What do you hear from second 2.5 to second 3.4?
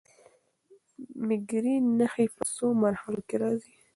څو مرحلو کې